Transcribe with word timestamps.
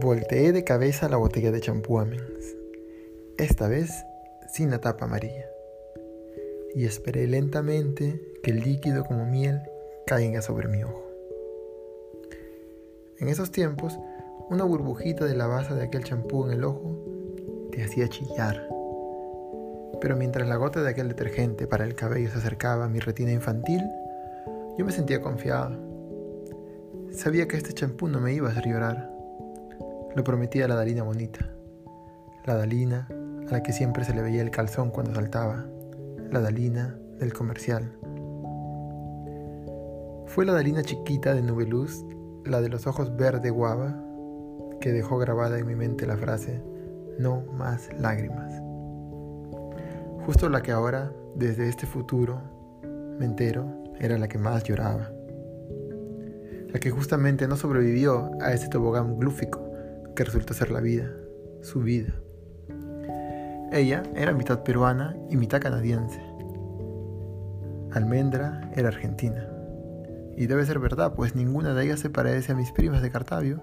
Volteé 0.00 0.52
de 0.52 0.62
cabeza 0.62 1.08
la 1.08 1.16
botella 1.16 1.50
de 1.50 1.60
champú 1.60 1.98
Amens, 1.98 2.56
esta 3.36 3.66
vez 3.66 3.90
sin 4.48 4.70
la 4.70 4.80
tapa 4.80 5.06
amarilla, 5.06 5.46
y 6.72 6.84
esperé 6.84 7.26
lentamente 7.26 8.22
que 8.44 8.52
el 8.52 8.60
líquido 8.60 9.04
como 9.04 9.26
miel 9.26 9.60
caiga 10.06 10.40
sobre 10.40 10.68
mi 10.68 10.84
ojo. 10.84 11.04
En 13.18 13.26
esos 13.26 13.50
tiempos, 13.50 13.98
una 14.48 14.62
burbujita 14.62 15.24
de 15.24 15.34
la 15.34 15.48
base 15.48 15.74
de 15.74 15.82
aquel 15.82 16.04
champú 16.04 16.46
en 16.46 16.52
el 16.52 16.62
ojo 16.62 16.96
te 17.72 17.82
hacía 17.82 18.08
chillar. 18.08 18.68
Pero 20.00 20.16
mientras 20.16 20.46
la 20.46 20.54
gota 20.54 20.80
de 20.80 20.90
aquel 20.90 21.08
detergente 21.08 21.66
para 21.66 21.84
el 21.84 21.96
cabello 21.96 22.30
se 22.30 22.38
acercaba 22.38 22.84
a 22.84 22.88
mi 22.88 23.00
retina 23.00 23.32
infantil, 23.32 23.82
yo 24.78 24.84
me 24.84 24.92
sentía 24.92 25.20
confiado. 25.20 25.76
Sabía 27.10 27.48
que 27.48 27.56
este 27.56 27.72
champú 27.72 28.06
no 28.06 28.20
me 28.20 28.32
iba 28.32 28.48
a 28.48 28.52
hacer 28.52 28.68
llorar 28.68 29.17
lo 30.14 30.24
prometía 30.24 30.68
la 30.68 30.74
Dalina 30.74 31.02
bonita. 31.02 31.40
La 32.46 32.54
Dalina 32.56 33.08
a 33.48 33.52
la 33.52 33.62
que 33.62 33.72
siempre 33.72 34.04
se 34.04 34.14
le 34.14 34.22
veía 34.22 34.42
el 34.42 34.50
calzón 34.50 34.90
cuando 34.90 35.14
saltaba. 35.14 35.66
La 36.30 36.40
Dalina 36.40 36.98
del 37.18 37.32
comercial. 37.32 37.92
Fue 40.26 40.44
la 40.44 40.52
Dalina 40.52 40.82
chiquita 40.82 41.34
de 41.34 41.42
Nubeluz, 41.42 42.04
la 42.44 42.60
de 42.60 42.68
los 42.68 42.86
ojos 42.86 43.16
verde 43.16 43.50
guava, 43.50 44.02
que 44.80 44.92
dejó 44.92 45.18
grabada 45.18 45.58
en 45.58 45.66
mi 45.66 45.74
mente 45.74 46.06
la 46.06 46.16
frase, 46.16 46.62
no 47.18 47.42
más 47.52 47.88
lágrimas. 47.98 48.52
Justo 50.26 50.48
la 50.48 50.62
que 50.62 50.72
ahora, 50.72 51.12
desde 51.34 51.68
este 51.68 51.86
futuro, 51.86 52.40
me 53.18 53.24
entero, 53.24 53.66
era 53.98 54.18
la 54.18 54.28
que 54.28 54.38
más 54.38 54.62
lloraba. 54.64 55.10
La 56.68 56.78
que 56.78 56.90
justamente 56.90 57.48
no 57.48 57.56
sobrevivió 57.56 58.30
a 58.40 58.52
ese 58.52 58.68
tobogán 58.68 59.18
glúfico 59.18 59.67
que 60.18 60.24
resulta 60.24 60.52
ser 60.52 60.72
la 60.72 60.80
vida, 60.80 61.08
su 61.62 61.80
vida. 61.80 62.12
Ella 63.70 64.02
era 64.16 64.32
mitad 64.32 64.64
peruana 64.64 65.16
y 65.30 65.36
mitad 65.36 65.60
canadiense. 65.60 66.20
Almendra 67.92 68.68
era 68.74 68.88
argentina. 68.88 69.48
Y 70.36 70.46
debe 70.46 70.66
ser 70.66 70.80
verdad, 70.80 71.14
pues 71.14 71.36
ninguna 71.36 71.72
de 71.72 71.84
ellas 71.84 72.00
se 72.00 72.10
parece 72.10 72.50
a 72.50 72.56
mis 72.56 72.72
primas 72.72 73.00
de 73.00 73.12
Cartavio. 73.12 73.62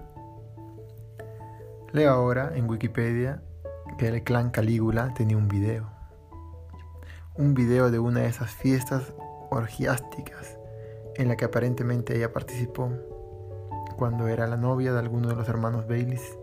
Leo 1.92 2.10
ahora 2.10 2.52
en 2.54 2.70
Wikipedia 2.70 3.42
que 3.98 4.08
el 4.08 4.24
clan 4.24 4.48
Calígula 4.48 5.12
tenía 5.12 5.36
un 5.36 5.48
video. 5.48 5.90
Un 7.34 7.52
video 7.52 7.90
de 7.90 7.98
una 7.98 8.20
de 8.20 8.28
esas 8.28 8.50
fiestas 8.52 9.12
orgiásticas 9.50 10.56
en 11.16 11.28
la 11.28 11.36
que 11.36 11.44
aparentemente 11.44 12.16
ella 12.16 12.32
participó 12.32 12.90
cuando 13.98 14.28
era 14.28 14.46
la 14.46 14.56
novia 14.56 14.94
de 14.94 15.00
alguno 15.00 15.28
de 15.28 15.36
los 15.36 15.50
hermanos 15.50 15.86
Baileys 15.86 16.38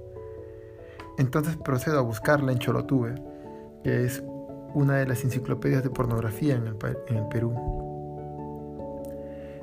entonces 1.17 1.58
procedo 1.58 2.00
a 2.00 2.02
buscarla 2.02 2.52
en 2.52 2.59
Cholotube, 2.59 3.16
que 3.83 4.06
es 4.06 4.23
una 4.73 4.95
de 4.95 5.06
las 5.06 5.23
enciclopedias 5.23 5.83
de 5.83 5.89
pornografía 5.89 6.55
en 6.55 6.67
el, 6.67 7.28
Perú. 7.28 7.53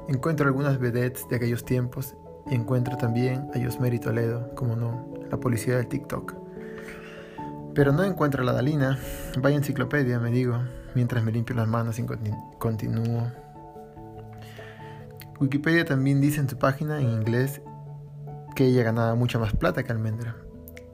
Encuentro 0.09 0.47
algunas 0.47 0.79
vedettes 0.79 1.29
de 1.29 1.37
aquellos 1.37 1.65
tiempos 1.65 2.15
y 2.49 2.55
encuentro 2.55 2.97
también 2.97 3.49
a 3.55 3.59
Yosmeri 3.59 3.99
Toledo, 3.99 4.55
como 4.55 4.77
no, 4.77 5.09
la 5.31 5.39
policía 5.39 5.77
del 5.77 5.89
TikTok. 5.89 6.35
Pero 7.75 7.93
no 7.93 8.05
encuentro 8.05 8.43
a 8.43 8.45
la 8.45 8.53
Dalina. 8.53 8.99
Vaya 9.41 9.57
enciclopedia, 9.57 10.19
me 10.19 10.31
digo, 10.31 10.59
mientras 10.95 11.23
me 11.23 11.33
limpio 11.33 11.55
las 11.55 11.69
manos 11.69 11.99
y 11.99 12.07
continúo. 12.59 13.31
Wikipedia 15.41 15.85
también 15.85 16.21
dice 16.21 16.41
en 16.41 16.49
su 16.49 16.59
página 16.59 17.01
en 17.01 17.11
inglés 17.11 17.63
que 18.55 18.67
ella 18.67 18.83
ganaba 18.83 19.15
mucha 19.15 19.39
más 19.39 19.55
plata 19.55 19.83
que 19.83 19.93
Almendra 19.93 20.37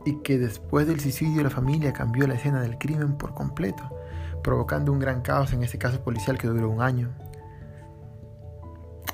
y 0.06 0.22
que 0.22 0.38
después 0.38 0.86
del 0.86 1.00
suicidio 1.00 1.42
la 1.42 1.50
familia 1.50 1.92
cambió 1.92 2.26
la 2.28 2.34
escena 2.34 2.62
del 2.62 2.78
crimen 2.78 3.18
por 3.18 3.34
completo, 3.34 3.90
provocando 4.42 4.92
un 4.92 5.00
gran 5.00 5.20
caos 5.20 5.52
en 5.52 5.64
ese 5.64 5.78
caso 5.78 6.00
policial 6.00 6.38
que 6.38 6.46
duró 6.46 6.70
un 6.70 6.80
año. 6.80 7.10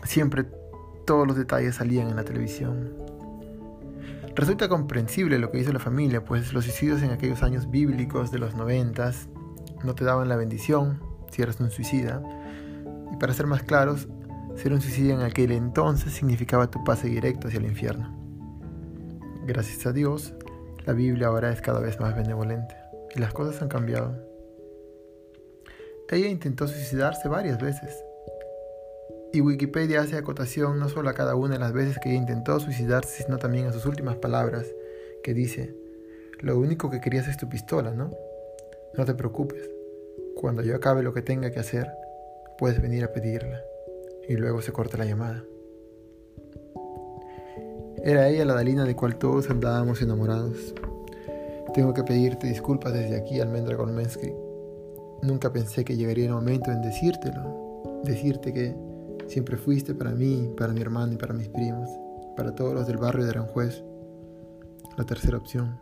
Siempre 0.05 0.45
todos 1.07 1.27
los 1.27 1.37
detalles 1.37 1.77
salían 1.77 2.11
en 2.11 2.17
la 2.17 2.25
televisión. 2.25 2.93
Resulta 4.37 4.69
comprensible 4.69 5.39
lo 5.39 5.51
que 5.51 5.59
hizo 5.59 5.73
la 5.73 5.79
familia, 5.79 6.25
pues 6.25 6.53
los 6.53 6.65
suicidios 6.65 7.03
en 7.03 7.11
aquellos 7.11 7.43
años 7.43 7.71
bíblicos 7.71 8.31
de 8.31 8.39
los 8.39 8.55
noventas 8.55 9.29
no 9.83 9.95
te 9.95 10.05
daban 10.05 10.29
la 10.29 10.37
bendición 10.37 11.01
si 11.31 11.41
eras 11.41 11.59
un 11.59 11.71
suicida. 11.71 12.23
Y 13.13 13.17
para 13.17 13.33
ser 13.33 13.47
más 13.47 13.63
claros, 13.63 14.09
ser 14.57 14.75
un 14.75 14.83
suicida 14.83 15.15
en 15.15 15.23
aquel 15.23 15.53
entonces 15.53 16.13
significaba 16.13 16.71
tu 16.71 16.85
pase 16.85 17.09
directo 17.09 17.49
hacia 17.49 17.61
el 17.61 17.67
infierno. 17.67 18.15
Gracias 19.47 19.87
a 19.87 19.93
Dios, 19.93 20.35
la 20.85 20.93
Biblia 20.93 21.29
ahora 21.29 21.53
es 21.53 21.61
cada 21.61 21.81
vez 21.81 22.01
más 22.01 22.17
benevolente 22.17 22.75
y 23.15 23.21
las 23.21 23.33
cosas 23.33 23.61
han 23.63 23.69
cambiado. 23.69 24.15
Ella 26.11 26.29
intentó 26.29 26.67
suicidarse 26.67 27.29
varias 27.29 27.61
veces. 27.61 28.05
Y 29.33 29.41
Wikipedia 29.41 30.03
hace 30.03 30.17
acotación 30.17 30.79
no 30.79 30.91
solo 30.91 31.09
a 31.09 31.15
cada 31.15 31.37
una 31.37 31.55
de 31.55 31.61
las 31.61 31.73
veces 31.73 31.99
que 31.99 32.11
ella 32.11 32.19
intentó 32.19 32.61
suicidarse, 32.61 33.23
sino 33.25 33.39
también 33.39 33.67
a 33.67 33.73
sus 33.73 33.87
últimas 33.87 34.17
palabras, 34.17 34.67
que 35.23 35.33
dice, 35.33 35.75
lo 36.41 36.59
único 36.59 36.91
que 36.91 37.01
querías 37.01 37.29
es 37.29 37.39
tu 37.39 37.49
pistola, 37.49 37.93
¿no? 37.93 38.11
No 38.95 39.05
te 39.07 39.15
preocupes, 39.15 39.71
cuando 40.35 40.63
yo 40.63 40.77
acabe 40.77 41.03
lo 41.03 41.15
que 41.15 41.23
tenga 41.23 41.51
que 41.51 41.61
hacer, 41.61 41.91
puedes 42.59 42.83
venir 42.83 43.05
a 43.05 43.13
pedirla. 43.13 43.63
Y 44.29 44.37
luego 44.37 44.61
se 44.61 44.73
corta 44.73 44.99
la 44.99 45.07
llamada. 45.07 45.43
Era 48.05 48.29
ella 48.29 48.45
la 48.45 48.55
Dalina 48.55 48.85
de 48.85 48.97
cual 48.97 49.15
todos 49.15 49.49
andábamos 49.49 50.03
enamorados. 50.03 50.75
Tengo 51.73 51.95
que 51.95 52.03
pedirte 52.03 52.49
disculpas 52.49 52.93
desde 52.93 53.17
aquí, 53.17 53.39
Almendra 53.39 53.77
Golmensky. 53.77 54.33
Nunca 55.23 55.53
pensé 55.53 55.85
que 55.85 55.97
llegaría 55.97 56.27
el 56.27 56.33
momento 56.33 56.73
en 56.73 56.83
decírtelo. 56.83 58.03
Decirte 58.03 58.53
que 58.53 58.75
siempre 59.29 59.57
fuiste 59.57 59.95
para 59.95 60.11
mí, 60.11 60.53
para 60.57 60.73
mi 60.73 60.81
hermano 60.81 61.13
y 61.13 61.17
para 61.17 61.33
mis 61.33 61.49
primos, 61.49 61.89
para 62.37 62.53
todos 62.53 62.75
los 62.75 62.89
del 62.89 62.97
barrio 62.97 63.23
de 63.23 63.31
Aranjuez. 63.31 63.85
La 64.99 65.05
tercera 65.05 65.37
opción. 65.37 65.79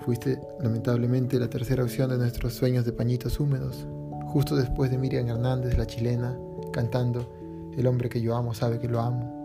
Fuiste 0.00 0.40
lamentablemente 0.58 1.38
la 1.38 1.50
tercera 1.50 1.84
opción 1.84 2.08
de 2.08 2.16
nuestros 2.16 2.54
sueños 2.54 2.86
de 2.86 2.92
pañitos 2.94 3.38
húmedos, 3.38 3.86
justo 4.24 4.56
después 4.56 4.90
de 4.90 4.96
Miriam 4.96 5.28
Hernández, 5.28 5.76
la 5.76 5.86
chilena, 5.86 6.34
cantando 6.72 7.28
El 7.76 7.86
hombre 7.86 8.08
que 8.08 8.22
yo 8.22 8.34
amo 8.34 8.54
sabe 8.54 8.78
que 8.78 8.88
lo 8.88 9.00
amo. 9.00 9.41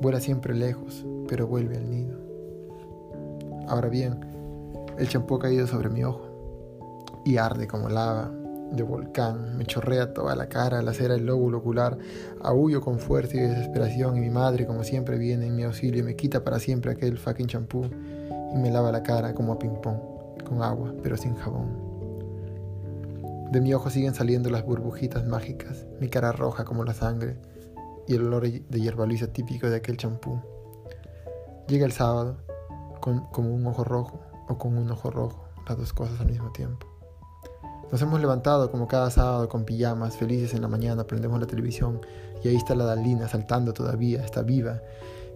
Vuela 0.00 0.20
siempre 0.20 0.54
lejos, 0.54 1.04
pero 1.28 1.46
vuelve 1.46 1.76
al 1.76 1.90
nido. 1.90 2.18
Ahora 3.68 3.88
bien, 3.88 4.20
el 4.98 5.08
champú 5.08 5.36
ha 5.36 5.40
caído 5.40 5.66
sobre 5.66 5.88
mi 5.88 6.04
ojo 6.04 7.22
y 7.24 7.38
arde 7.38 7.66
como 7.66 7.88
lava 7.88 8.30
de 8.72 8.82
volcán, 8.82 9.56
me 9.56 9.64
chorrea 9.64 10.12
toda 10.12 10.34
la 10.34 10.48
cara, 10.48 10.82
la 10.82 10.92
cera 10.92 11.14
del 11.14 11.26
lóbulo 11.26 11.58
ocular, 11.58 11.96
aullo 12.42 12.80
con 12.80 12.98
fuerza 12.98 13.36
y 13.36 13.40
desesperación 13.40 14.16
y 14.16 14.20
mi 14.20 14.30
madre 14.30 14.66
como 14.66 14.84
siempre 14.84 15.18
viene 15.18 15.46
en 15.46 15.56
mi 15.56 15.62
auxilio 15.62 16.00
y 16.00 16.02
me 16.02 16.16
quita 16.16 16.42
para 16.42 16.58
siempre 16.58 16.92
aquel 16.92 17.18
fucking 17.18 17.46
champú 17.46 17.84
y 17.84 18.58
me 18.58 18.70
lava 18.70 18.90
la 18.92 19.02
cara 19.02 19.34
como 19.34 19.52
a 19.52 19.58
ping 19.58 19.80
pong, 19.82 19.98
con 20.48 20.62
agua 20.62 20.92
pero 21.02 21.16
sin 21.16 21.34
jabón. 21.36 21.86
De 23.52 23.60
mi 23.60 23.72
ojo 23.72 23.90
siguen 23.90 24.14
saliendo 24.14 24.50
las 24.50 24.64
burbujitas 24.64 25.24
mágicas, 25.24 25.86
mi 26.00 26.08
cara 26.08 26.32
roja 26.32 26.64
como 26.64 26.84
la 26.84 26.94
sangre, 26.94 27.36
y 28.06 28.14
el 28.14 28.26
olor 28.26 28.48
de 28.48 28.80
hierba 28.80 29.06
luisa 29.06 29.32
típico 29.32 29.68
de 29.68 29.76
aquel 29.76 29.96
champú. 29.96 30.40
Llega 31.68 31.84
el 31.84 31.92
sábado, 31.92 32.36
con, 33.00 33.26
como 33.26 33.54
un 33.54 33.66
ojo 33.66 33.84
rojo 33.84 34.20
o 34.48 34.58
con 34.58 34.76
un 34.78 34.90
ojo 34.90 35.10
rojo, 35.10 35.44
las 35.68 35.76
dos 35.76 35.92
cosas 35.92 36.20
al 36.20 36.26
mismo 36.26 36.50
tiempo. 36.52 36.86
Nos 37.90 38.02
hemos 38.02 38.20
levantado 38.20 38.70
como 38.70 38.88
cada 38.88 39.10
sábado 39.10 39.48
con 39.48 39.64
pijamas, 39.64 40.16
felices 40.16 40.54
en 40.54 40.62
la 40.62 40.68
mañana, 40.68 41.04
prendemos 41.04 41.38
la 41.38 41.46
televisión 41.46 42.00
y 42.42 42.48
ahí 42.48 42.56
está 42.56 42.74
la 42.74 42.84
Dalina 42.84 43.28
saltando 43.28 43.72
todavía, 43.72 44.24
está 44.24 44.42
viva. 44.42 44.80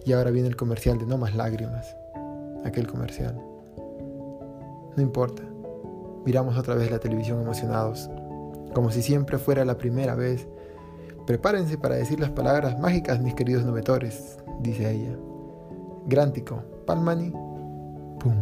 Y 0.05 0.13
ahora 0.13 0.31
viene 0.31 0.49
el 0.49 0.55
comercial 0.55 0.97
de 0.97 1.05
No 1.05 1.17
más 1.17 1.35
lágrimas, 1.35 1.95
aquel 2.65 2.87
comercial. 2.87 3.39
No 4.95 5.01
importa, 5.01 5.43
miramos 6.25 6.57
otra 6.57 6.75
vez 6.75 6.91
la 6.91 6.99
televisión 6.99 7.41
emocionados, 7.41 8.09
como 8.73 8.91
si 8.91 9.01
siempre 9.01 9.37
fuera 9.37 9.63
la 9.63 9.77
primera 9.77 10.15
vez 10.15 10.47
Prepárense 11.31 11.77
para 11.77 11.95
decir 11.95 12.19
las 12.19 12.31
palabras 12.31 12.77
mágicas, 12.77 13.21
mis 13.21 13.33
queridos 13.33 13.63
nubetores, 13.63 14.37
dice 14.59 14.91
ella. 14.91 15.15
Grántico, 16.05 16.61
palmani, 16.85 17.31
pum. 18.19 18.35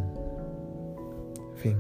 Fin. 1.57 1.77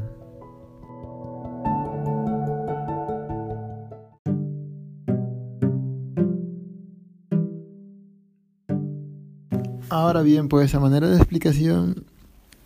Ahora 9.89 10.21
bien, 10.21 10.47
pues 10.47 10.75
a 10.75 10.79
manera 10.79 11.09
de 11.09 11.15
explicación, 11.15 12.05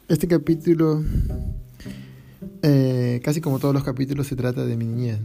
este 0.10 0.28
capítulo, 0.28 1.01
eh, 2.62 3.22
casi 3.24 3.39
como 3.39 3.60
todos 3.60 3.74
los 3.74 3.86
capítulos, 3.86 4.28
se 4.28 4.36
trata 4.36 4.66
de 4.66 4.75
mi 4.75 4.84
niñez, 4.84 5.19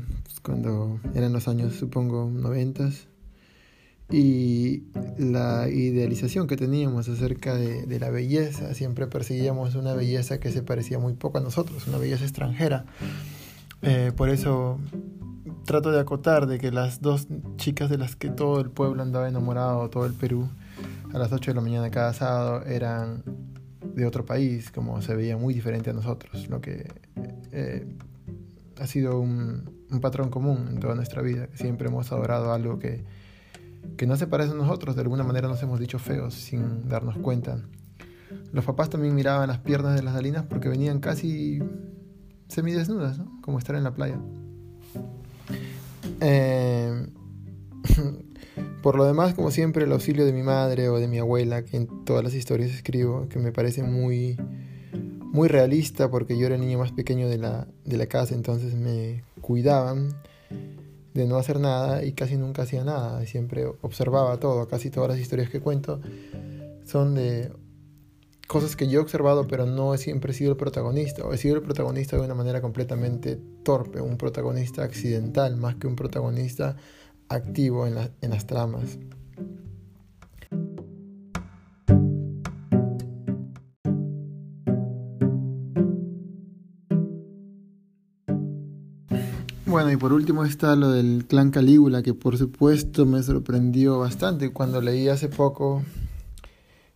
cuando 0.49 0.99
eran 1.15 1.35
los 1.35 1.47
años, 1.47 1.75
supongo, 1.75 2.31
noventas. 2.33 3.07
y 4.11 4.85
la 5.19 5.69
idealización 5.69 6.47
que 6.47 6.57
teníamos 6.57 7.07
acerca 7.11 7.55
de, 7.55 8.01
la 8.01 8.09
belleza. 8.09 8.73
Siempre 8.73 9.07
perseguíamos 9.07 9.75
una 9.75 9.93
belleza 9.93 10.41
que 10.41 10.51
se 10.51 10.63
parecía 10.63 10.99
muy 10.99 11.13
poco 11.13 11.37
a 11.37 11.43
nosotros, 11.43 11.87
una 11.87 11.99
belleza 11.99 12.25
extranjera. 12.25 12.87
Eh, 13.83 14.13
por 14.17 14.31
eso 14.31 14.79
trato 15.67 15.93
de 15.93 16.01
acotar 16.01 16.47
de 16.47 16.59
que 16.59 16.73
las 16.73 17.03
dos 17.03 17.29
chicas 17.57 17.91
de 17.91 17.99
las 17.99 18.17
que 18.17 18.31
todo 18.31 18.61
el 18.61 18.71
pueblo 18.71 19.03
andaba 19.03 19.29
enamorado, 19.29 19.91
todo 19.91 20.07
el 20.07 20.15
Perú, 20.15 20.49
a 21.13 21.19
las 21.19 21.31
8 21.31 21.51
de 21.51 21.55
la 21.57 21.61
mañana 21.61 21.91
cada 21.91 22.15
sábado 22.15 22.65
eran 22.65 23.23
de 23.95 24.07
otro 24.07 24.25
país, 24.25 24.71
como 24.71 25.03
se 25.03 25.15
veía 25.15 25.37
muy 25.37 25.53
diferente 25.53 25.91
a 25.91 25.93
nosotros, 25.93 26.49
lo 26.49 26.63
que 26.63 26.91
eh, 27.53 27.87
ha 28.81 28.87
sido 28.87 29.21
un, 29.21 29.78
un 29.91 30.01
patrón 30.01 30.31
común 30.31 30.69
en 30.69 30.81
toda 30.81 30.95
nuestra 30.95 31.23
vida. 31.23 31.49
Siempre 31.55 31.89
hemos 31.89 32.11
adorado 32.13 32.53
algo 32.53 32.79
que 32.79 33.05
que 33.97 34.07
no 34.07 34.17
se 34.17 34.27
parecen 34.27 34.55
a 34.55 34.59
nosotros, 34.59 34.95
de 34.95 35.03
alguna 35.03 35.25
manera 35.25 35.49
nos 35.49 35.63
hemos 35.63 35.81
dicho 35.81 35.99
feos 35.99 36.35
sin 36.35 36.89
darnos 36.89 37.17
cuenta. 37.19 37.61
Los 38.53 38.65
papás 38.65 38.91
también 38.91 39.15
miraban 39.15 39.49
las 39.49 39.59
piernas 39.59 39.95
de 39.95 40.03
las 40.03 40.15
dalinas 40.15 40.45
porque 40.45 40.69
venían 40.69 41.01
casi 41.01 41.61
semidesnudas, 42.49 43.19
¿no? 43.19 43.41
como 43.43 43.59
estar 43.59 43.77
en 43.77 43.85
la 43.85 43.95
playa. 43.95 44.19
Eh, 46.21 47.09
por 48.83 48.97
lo 48.97 49.05
demás, 49.05 49.35
como 49.35 49.51
siempre, 49.51 49.85
el 49.85 49.93
auxilio 49.93 50.25
de 50.25 50.33
mi 50.33 50.43
madre 50.43 50.89
o 50.89 50.99
de 50.99 51.09
mi 51.09 51.19
abuela, 51.19 51.65
que 51.65 51.77
en 51.77 52.05
todas 52.05 52.23
las 52.23 52.35
historias 52.35 52.71
escribo, 52.71 53.29
que 53.29 53.39
me 53.39 53.53
parece 53.53 53.83
muy, 53.83 54.37
muy 55.21 55.49
realista 55.49 56.11
porque 56.11 56.39
yo 56.39 56.47
era 56.47 56.55
el 56.55 56.61
niño 56.61 56.79
más 56.79 56.93
pequeño 56.93 57.29
de 57.29 57.39
la, 57.39 57.67
de 57.85 57.97
la 57.97 58.07
casa, 58.07 58.35
entonces 58.35 58.75
me 58.75 59.25
cuidaban 59.49 60.11
de 61.15 61.27
no 61.27 61.39
hacer 61.39 61.59
nada 61.59 62.05
y 62.05 62.13
casi 62.13 62.37
nunca 62.37 62.63
hacía 62.63 62.85
nada, 62.85 63.25
siempre 63.25 63.65
observaba 63.81 64.37
todo, 64.37 64.69
casi 64.69 64.91
todas 64.91 65.09
las 65.09 65.19
historias 65.19 65.49
que 65.49 65.59
cuento 65.59 66.03
son 66.85 67.15
de 67.15 67.51
cosas 68.47 68.77
que 68.77 68.89
yo 68.89 69.01
he 69.01 69.03
observado 69.03 69.47
pero 69.47 69.65
no 69.65 69.95
he 69.95 69.99
siempre 69.99 70.35
sido 70.35 70.51
el 70.51 70.59
protagonista, 70.59 71.25
o 71.25 71.33
he 71.33 71.39
sido 71.39 71.57
el 71.57 71.63
protagonista 71.63 72.17
de 72.17 72.25
una 72.25 72.35
manera 72.35 72.61
completamente 72.61 73.41
torpe, 73.63 74.03
un 74.03 74.19
protagonista 74.19 74.83
accidental 74.83 75.57
más 75.57 75.77
que 75.77 75.87
un 75.87 75.97
protagonista 75.97 76.77
activo 77.31 77.87
en, 77.87 77.97
en 78.21 78.31
las 78.31 78.47
tramas. 78.47 78.99
Bueno, 89.69 89.93
y 89.93 89.99
por 89.99 90.15
último 90.15 90.47
está 90.47 90.75
lo 90.77 90.93
del 90.93 91.27
clan 91.27 91.51
Calígula, 91.51 92.03
que 92.03 92.15
por 92.15 92.39
supuesto 92.39 93.05
me 93.05 93.23
sorprendió 93.23 93.99
bastante 93.99 94.51
cuando 94.51 94.81
leí 94.81 95.09
hace 95.09 95.29
poco 95.29 95.83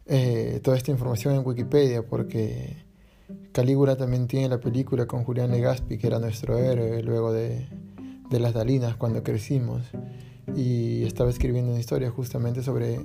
eh, 0.06 0.58
toda 0.64 0.78
esta 0.78 0.90
información 0.90 1.34
en 1.34 1.46
Wikipedia, 1.46 2.02
porque 2.02 2.82
Calígula 3.52 3.96
también 3.96 4.26
tiene 4.26 4.48
la 4.48 4.58
película 4.58 5.04
con 5.04 5.22
Julián 5.22 5.50
Legaspi, 5.50 5.98
que 5.98 6.06
era 6.06 6.18
nuestro 6.18 6.56
héroe 6.56 7.02
luego 7.02 7.30
de, 7.30 7.68
de 8.30 8.40
Las 8.40 8.54
Dalinas, 8.54 8.96
cuando 8.96 9.22
crecimos, 9.22 9.82
y 10.56 11.04
estaba 11.04 11.28
escribiendo 11.28 11.72
una 11.72 11.80
historia 11.80 12.10
justamente 12.10 12.62
sobre 12.62 13.00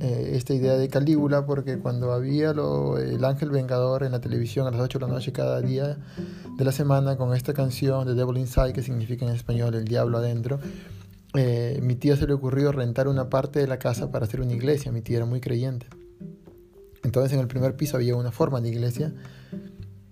eh, 0.00 0.32
esta 0.34 0.54
idea 0.54 0.74
de 0.74 0.88
Calígula 0.88 1.46
porque 1.46 1.78
cuando 1.78 2.12
había 2.12 2.52
lo, 2.52 2.98
el 2.98 3.24
Ángel 3.24 3.50
Vengador 3.50 4.02
en 4.02 4.10
la 4.10 4.20
televisión 4.20 4.66
a 4.66 4.72
las 4.72 4.80
8 4.80 4.98
de 4.98 5.06
la 5.06 5.12
noche 5.12 5.32
cada 5.32 5.60
día 5.60 5.98
de 6.58 6.64
la 6.64 6.72
semana 6.72 7.16
con 7.16 7.36
esta 7.36 7.54
canción 7.54 8.04
de 8.04 8.16
Devil 8.16 8.36
Inside 8.36 8.72
que 8.72 8.82
significa 8.82 9.24
en 9.24 9.32
español 9.32 9.76
el 9.76 9.84
diablo 9.84 10.18
adentro, 10.18 10.58
eh, 11.34 11.78
mi 11.80 11.94
tía 11.94 12.16
se 12.16 12.26
le 12.26 12.32
ocurrió 12.32 12.72
rentar 12.72 13.06
una 13.06 13.30
parte 13.30 13.60
de 13.60 13.68
la 13.68 13.78
casa 13.78 14.10
para 14.10 14.24
hacer 14.24 14.40
una 14.40 14.52
iglesia, 14.52 14.90
mi 14.90 15.00
tía 15.00 15.18
era 15.18 15.24
muy 15.24 15.40
creyente. 15.40 15.86
Entonces 17.04 17.32
en 17.32 17.38
el 17.38 17.46
primer 17.46 17.76
piso 17.76 17.96
había 17.96 18.16
una 18.16 18.32
forma 18.32 18.60
de 18.60 18.70
iglesia 18.70 19.14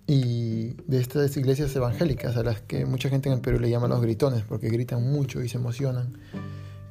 y 0.07 0.75
de 0.87 1.01
estas 1.01 1.37
iglesias 1.37 1.75
evangélicas 1.75 2.37
a 2.37 2.45
las 2.45 2.61
que 2.61 2.87
mucha 2.87 3.09
gente 3.09 3.29
en 3.29 3.35
el 3.35 3.41
Perú 3.41 3.59
le 3.59 3.69
llama 3.69 3.89
los 3.89 4.01
gritones 4.01 4.45
porque 4.45 4.69
gritan 4.69 5.03
mucho 5.03 5.43
y 5.43 5.49
se 5.49 5.59
emocionan 5.59 6.17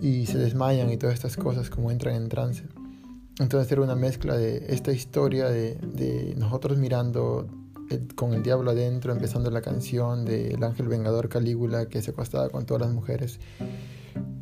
y 0.02 0.26
se 0.26 0.38
desmayan 0.38 0.92
y 0.92 0.98
todas 0.98 1.16
estas 1.16 1.38
cosas 1.38 1.70
como 1.70 1.92
entran 1.92 2.16
en 2.16 2.28
trance. 2.28 2.66
Entonces 3.40 3.72
era 3.72 3.82
una 3.82 3.96
mezcla 3.96 4.36
de 4.36 4.66
esta 4.68 4.92
historia 4.92 5.46
de, 5.46 6.36
nosotros 6.38 6.78
mirando 6.78 7.48
con 8.16 8.34
el 8.34 8.44
diablo 8.44 8.72
adentro, 8.72 9.12
empezando 9.12 9.52
la 9.52 9.62
canción 9.62 10.26
del 10.26 10.64
ángel 10.64 10.88
vengador 10.88 11.30
Calígula 11.30 11.88
que 11.88 12.02
se 12.02 12.12
acostaba 12.12 12.50
con 12.50 12.66
todas 12.66 12.82
las 12.82 12.92
mujeres. 12.92 13.40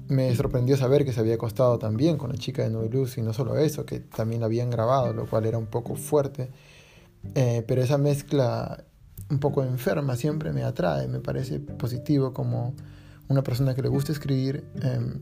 Me 0.08 0.36
sorprendió 0.36 0.78
saber 0.78 1.06
que 1.06 1.14
se 1.14 1.20
había 1.20 1.36
acostado 1.36 1.80
también 1.80 2.18
con 2.18 2.32
la 2.32 2.38
chica 2.38 2.64
de 2.64 2.70
Nueva 2.70 2.90
Luz 2.90 3.18
y 3.18 3.22
no 3.22 3.34
solo 3.34 3.58
eso, 3.58 3.86
que 3.86 4.00
también 4.00 4.42
la 4.42 4.48
habían 4.48 4.70
grabado, 4.70 5.14
lo 5.14 5.26
cual 5.26 5.46
era 5.46 5.58
un 5.58 5.68
poco 5.68 5.96
fuerte. 5.96 6.52
Eh, 7.36 7.64
pero 7.68 7.82
esa 7.82 7.98
mezcla 7.98 8.84
un 9.30 9.40
poco 9.40 9.64
enferma 9.64 10.16
siempre 10.16 10.52
me 10.54 10.64
atrae, 10.64 11.08
me 11.08 11.20
parece 11.20 11.60
positivo 11.60 12.34
como 12.34 12.76
una 13.30 13.42
persona 13.44 13.74
que 13.74 13.82
le 13.82 13.90
gusta 13.90 14.12
escribir. 14.12 14.66
Em, 14.82 15.22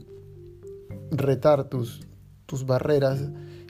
retar 1.11 1.65
tus, 1.65 2.07
tus 2.45 2.65
barreras 2.65 3.21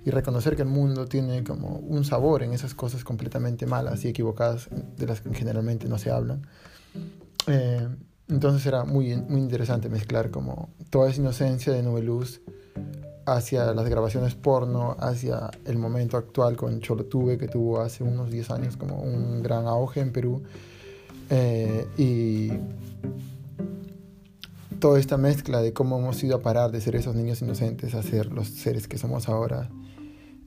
y 0.03 0.09
reconocer 0.09 0.55
que 0.55 0.63
el 0.63 0.67
mundo 0.67 1.05
tiene 1.05 1.43
como 1.43 1.77
un 1.77 2.03
sabor 2.03 2.43
en 2.43 2.53
esas 2.53 2.73
cosas 2.73 3.03
completamente 3.03 3.65
malas 3.65 4.03
y 4.05 4.07
equivocadas 4.07 4.69
de 4.97 5.05
las 5.05 5.21
que 5.21 5.33
generalmente 5.33 5.87
no 5.87 5.97
se 5.97 6.11
hablan. 6.11 6.47
Eh, 7.47 7.87
entonces 8.27 8.65
era 8.65 8.85
muy, 8.85 9.15
muy 9.15 9.41
interesante 9.41 9.89
mezclar 9.89 10.31
como 10.31 10.69
toda 10.89 11.09
esa 11.09 11.19
inocencia 11.19 11.73
de 11.73 11.83
Nube 11.83 12.01
Luz 12.01 12.41
hacia 13.25 13.73
las 13.73 13.87
grabaciones 13.87 14.35
porno, 14.35 14.95
hacia 14.99 15.51
el 15.65 15.77
momento 15.77 16.17
actual 16.17 16.55
con 16.55 16.79
Cholotube 16.79 17.37
que 17.37 17.47
tuvo 17.47 17.81
hace 17.81 18.03
unos 18.03 18.31
10 18.31 18.51
años 18.51 18.77
como 18.77 19.01
un 19.01 19.43
gran 19.43 19.67
auge 19.67 19.99
en 19.99 20.11
Perú. 20.11 20.41
Eh, 21.29 21.87
y 21.97 22.51
toda 24.79 24.99
esta 24.99 25.17
mezcla 25.17 25.61
de 25.61 25.73
cómo 25.73 25.99
hemos 25.99 26.21
ido 26.23 26.37
a 26.37 26.41
parar 26.41 26.71
de 26.71 26.81
ser 26.81 26.95
esos 26.95 27.15
niños 27.15 27.41
inocentes 27.41 27.93
a 27.93 28.01
ser 28.01 28.31
los 28.31 28.47
seres 28.47 28.87
que 28.87 28.97
somos 28.97 29.29
ahora, 29.29 29.69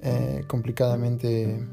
eh, 0.04 0.44
complicadamente 0.46 1.66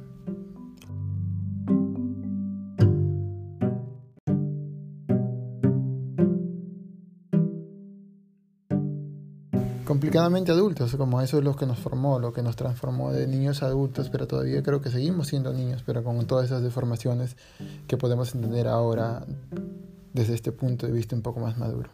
complicadamente 9.86 10.54
adultos, 10.54 10.95
como 10.95 11.19
eso 11.19 11.40
es 11.40 11.44
lo 11.44 11.57
que 11.57 11.66
nos 11.66 11.78
formó, 11.78 12.18
lo 12.19 12.31
que 12.31 12.42
nos 12.42 12.56
transformó 12.56 13.11
de 13.11 13.28
niños 13.28 13.61
a 13.61 13.66
adultos, 13.66 14.09
pero 14.09 14.26
todavía 14.26 14.64
creo 14.64 14.81
que 14.81 14.90
seguimos 14.90 15.28
siendo 15.28 15.52
niños, 15.52 15.83
pero 15.85 16.02
con 16.02 16.26
todas 16.26 16.45
esas 16.45 16.64
deformaciones 16.64 17.35
que 17.88 17.97
podemos 17.97 18.33
entender 18.33 18.69
ahora 18.69 19.26
desde 20.14 20.33
este 20.35 20.54
punto 20.54 20.88
de 20.88 20.94
vista 20.94 21.18
un 21.18 21.21
poco 21.21 21.42
más 21.42 21.57
maduro. 21.57 21.90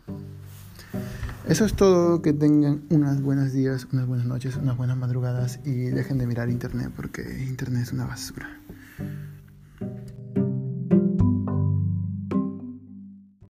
Eso 1.50 1.64
es 1.64 1.74
todo, 1.74 2.22
que 2.22 2.34
tengan 2.34 2.84
unas 2.90 3.22
buenos 3.22 3.54
días, 3.54 3.88
unas 3.94 4.06
buenas 4.06 4.26
noches, 4.26 4.58
unas 4.58 4.76
buenas 4.76 4.98
madrugadas 4.98 5.62
y 5.64 5.86
dejen 5.86 6.18
de 6.18 6.28
mirar 6.28 6.50
internet 6.50 6.92
porque 6.94 7.22
internet 7.48 7.84
es 7.84 7.94
una 7.94 8.06
basura. 8.06 8.50